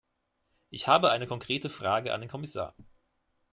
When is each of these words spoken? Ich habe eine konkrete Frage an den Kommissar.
Ich 0.71 0.87
habe 0.87 1.11
eine 1.11 1.27
konkrete 1.27 1.69
Frage 1.69 2.11
an 2.11 2.21
den 2.21 2.29
Kommissar. 2.31 2.73